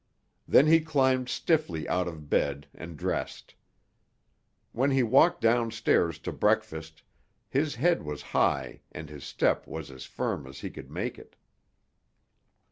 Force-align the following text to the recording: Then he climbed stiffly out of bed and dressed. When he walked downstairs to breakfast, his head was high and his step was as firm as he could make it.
Then 0.47 0.65
he 0.65 0.79
climbed 0.79 1.29
stiffly 1.29 1.87
out 1.87 2.07
of 2.07 2.27
bed 2.27 2.65
and 2.73 2.97
dressed. 2.97 3.53
When 4.71 4.89
he 4.89 5.03
walked 5.03 5.41
downstairs 5.41 6.17
to 6.25 6.31
breakfast, 6.31 7.03
his 7.47 7.75
head 7.75 8.01
was 8.01 8.23
high 8.33 8.81
and 8.91 9.11
his 9.11 9.23
step 9.23 9.67
was 9.67 9.91
as 9.91 10.05
firm 10.05 10.47
as 10.47 10.61
he 10.61 10.71
could 10.71 10.89
make 10.89 11.19
it. 11.19 11.35